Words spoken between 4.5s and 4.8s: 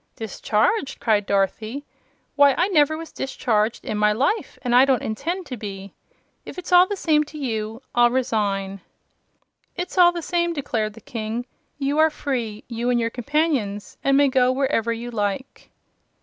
and